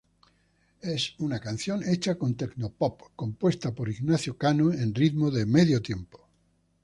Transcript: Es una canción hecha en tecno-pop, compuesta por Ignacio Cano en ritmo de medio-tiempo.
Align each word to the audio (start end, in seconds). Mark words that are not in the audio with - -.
Es 0.81 1.13
una 1.19 1.39
canción 1.39 1.83
hecha 1.87 2.17
en 2.19 2.33
tecno-pop, 2.33 3.03
compuesta 3.15 3.71
por 3.71 3.87
Ignacio 3.87 4.35
Cano 4.35 4.73
en 4.73 4.95
ritmo 4.95 5.29
de 5.29 5.45
medio-tiempo. 5.45 6.27